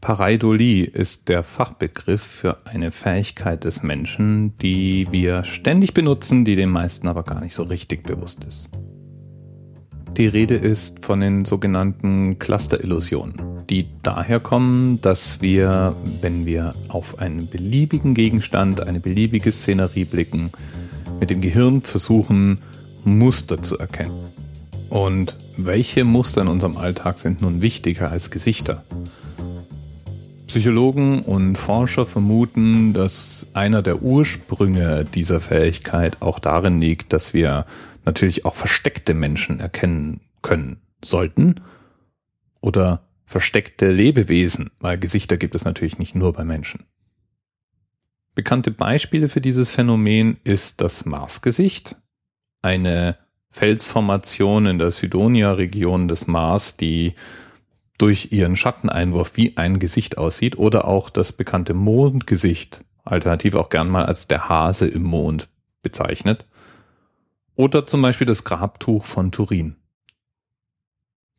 [0.00, 6.70] Pareidolie ist der Fachbegriff für eine Fähigkeit des Menschen, die wir ständig benutzen, die den
[6.70, 8.68] meisten aber gar nicht so richtig bewusst ist.
[10.16, 13.34] Die Rede ist von den sogenannten Clusterillusionen,
[13.68, 20.50] die daher kommen, dass wir, wenn wir auf einen beliebigen Gegenstand, eine beliebige Szenerie blicken,
[21.20, 22.58] mit dem Gehirn versuchen,
[23.04, 24.12] Muster zu erkennen.
[24.90, 28.84] Und welche Muster in unserem Alltag sind nun wichtiger als Gesichter?
[30.48, 37.66] Psychologen und Forscher vermuten, dass einer der Ursprünge dieser Fähigkeit auch darin liegt, dass wir
[38.06, 41.56] natürlich auch versteckte Menschen erkennen können sollten
[42.62, 46.84] oder versteckte Lebewesen, weil Gesichter gibt es natürlich nicht nur bei Menschen.
[48.34, 51.96] Bekannte Beispiele für dieses Phänomen ist das Marsgesicht,
[52.62, 53.18] eine
[53.50, 57.14] Felsformation in der Sydonia-Region des Mars, die
[57.98, 63.88] durch ihren Schatteneinwurf wie ein Gesicht aussieht oder auch das bekannte Mondgesicht, alternativ auch gern
[63.88, 65.48] mal als der Hase im Mond
[65.82, 66.46] bezeichnet.
[67.56, 69.76] Oder zum Beispiel das Grabtuch von Turin.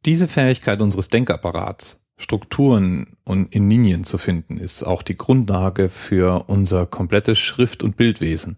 [0.06, 6.46] Diese Fähigkeit unseres Denkapparats, Strukturen und in Linien zu finden, ist auch die Grundlage für
[6.48, 8.58] unser komplettes Schrift- und Bildwesen.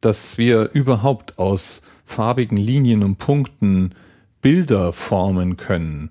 [0.00, 3.94] Dass wir überhaupt aus farbigen Linien und Punkten
[4.40, 6.10] Bilder formen können,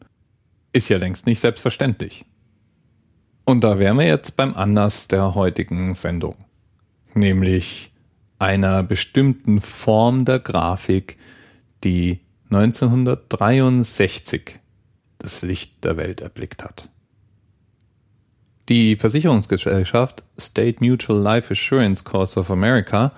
[0.76, 2.26] ist ja längst nicht selbstverständlich.
[3.46, 6.36] Und da wären wir jetzt beim Anlass der heutigen Sendung,
[7.14, 7.94] nämlich
[8.40, 11.18] einer bestimmten Form der Grafik,
[11.86, 14.60] die 1963
[15.18, 16.90] das Licht der Welt erblickt hat.
[18.68, 23.14] Die Versicherungsgesellschaft State Mutual Life Assurance Corps of America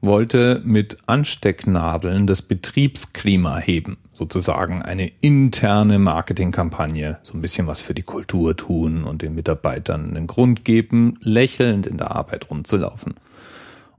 [0.00, 7.94] wollte mit Anstecknadeln das Betriebsklima heben, sozusagen eine interne Marketingkampagne, so ein bisschen was für
[7.94, 13.14] die Kultur tun und den Mitarbeitern einen Grund geben, lächelnd in der Arbeit rumzulaufen.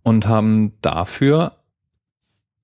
[0.04, 1.58] Und haben dafür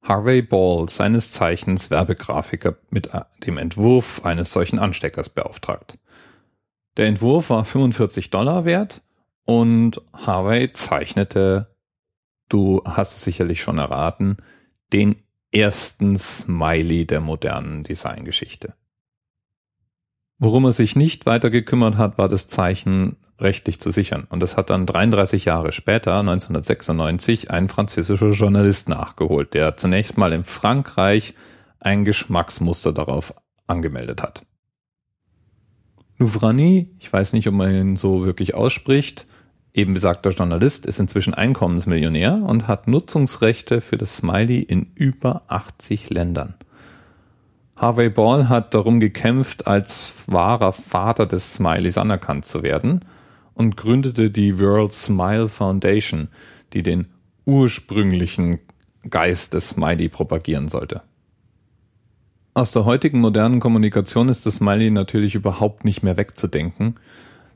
[0.02, 3.10] Harvey Ball, seines Zeichens Werbegrafiker, mit
[3.46, 6.00] dem Entwurf eines solchen Ansteckers beauftragt.
[6.96, 9.02] Der Entwurf war 45 Dollar wert
[9.46, 11.68] und Harvey zeichnete
[12.50, 14.38] du hast es sicherlich schon erraten,
[14.94, 15.16] den
[15.52, 18.74] ersten Smiley der modernen Designgeschichte.
[20.40, 24.28] Worum er sich nicht weiter gekümmert hat, war das Zeichen rechtlich zu sichern.
[24.30, 30.34] Und das hat dann 33 Jahre später, 1996, ein französischer Journalist nachgeholt, der zunächst mal
[30.34, 31.34] in Frankreich
[31.80, 33.34] ein Geschmacksmuster darauf
[33.66, 34.46] angemeldet hat.
[36.18, 39.28] Louvrani, ich weiß nicht, ob man ihn so wirklich ausspricht,
[39.78, 46.10] Eben besagter Journalist ist inzwischen Einkommensmillionär und hat Nutzungsrechte für das Smiley in über 80
[46.10, 46.56] Ländern.
[47.76, 53.06] Harvey Ball hat darum gekämpft, als wahrer Vater des Smileys anerkannt zu werden
[53.54, 56.30] und gründete die World Smile Foundation,
[56.74, 57.10] die den
[57.46, 58.58] ursprünglichen
[59.08, 61.04] Geist des Smiley propagieren sollte.
[62.56, 66.96] Aus der heutigen modernen Kommunikation ist das Smiley natürlich überhaupt nicht mehr wegzudenken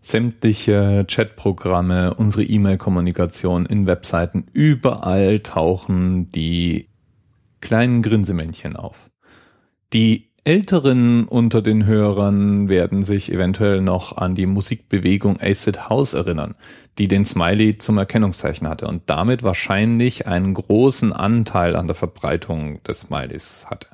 [0.01, 6.89] sämtliche Chatprogramme, unsere E-Mail-Kommunikation in Webseiten, überall tauchen die
[7.61, 9.09] kleinen Grinsemännchen auf.
[9.93, 16.55] Die Älteren unter den Hörern werden sich eventuell noch an die Musikbewegung Acid House erinnern,
[16.97, 22.81] die den Smiley zum Erkennungszeichen hatte und damit wahrscheinlich einen großen Anteil an der Verbreitung
[22.81, 23.89] des Smileys hatte.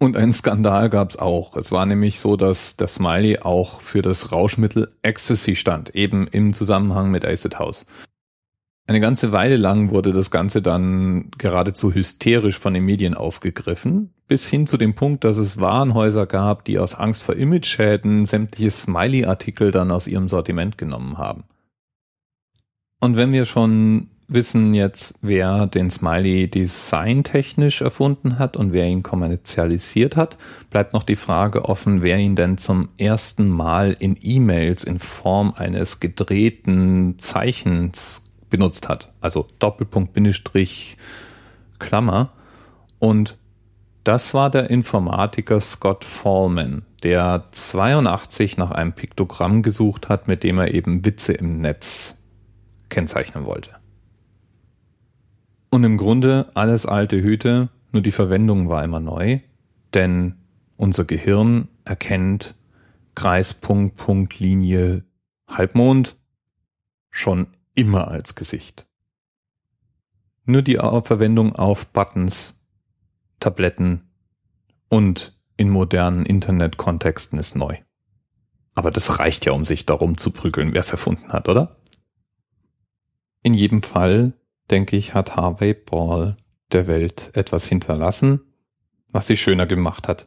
[0.00, 1.56] Und einen Skandal gab es auch.
[1.56, 6.52] Es war nämlich so, dass der Smiley auch für das Rauschmittel Ecstasy stand, eben im
[6.52, 7.86] Zusammenhang mit Acid House.
[8.86, 14.46] Eine ganze Weile lang wurde das Ganze dann geradezu hysterisch von den Medien aufgegriffen, bis
[14.46, 19.70] hin zu dem Punkt, dass es Warenhäuser gab, die aus Angst vor Image-Schäden sämtliche Smiley-Artikel
[19.70, 21.44] dann aus ihrem Sortiment genommen haben.
[23.00, 29.02] Und wenn wir schon wissen jetzt, wer den Smiley designtechnisch erfunden hat und wer ihn
[29.02, 30.36] kommerzialisiert hat.
[30.70, 35.54] Bleibt noch die Frage offen, wer ihn denn zum ersten Mal in E-Mails in Form
[35.56, 39.12] eines gedrehten Zeichens benutzt hat.
[39.20, 40.96] Also Doppelpunkt, Bindestrich,
[41.78, 42.32] Klammer.
[42.98, 43.36] Und
[44.04, 50.58] das war der Informatiker Scott Fallman, der 82 nach einem Piktogramm gesucht hat, mit dem
[50.58, 52.18] er eben Witze im Netz
[52.90, 53.70] kennzeichnen wollte.
[55.84, 59.40] Im Grunde alles alte Hüte, nur die Verwendung war immer neu,
[59.92, 60.36] denn
[60.78, 62.54] unser Gehirn erkennt
[63.14, 65.04] Kreis, Punkt, Punkt, Linie,
[65.46, 66.16] Halbmond
[67.10, 68.86] schon immer als Gesicht.
[70.46, 72.58] Nur die Verwendung auf Buttons,
[73.38, 74.08] Tabletten
[74.88, 77.76] und in modernen Internetkontexten ist neu.
[78.74, 81.76] Aber das reicht ja, um sich darum zu prügeln, wer es erfunden hat, oder?
[83.42, 84.32] In jedem Fall,
[84.70, 86.36] denke ich, hat Harvey Ball
[86.72, 88.40] der Welt etwas hinterlassen,
[89.12, 90.26] was sie schöner gemacht hat.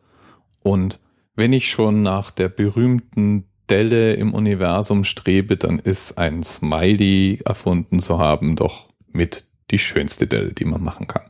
[0.63, 0.99] Und
[1.35, 7.99] wenn ich schon nach der berühmten Delle im Universum strebe, dann ist ein Smiley erfunden
[7.99, 11.25] zu haben doch mit die schönste Delle, die man machen kann.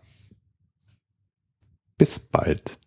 [1.97, 2.79] Bis bald.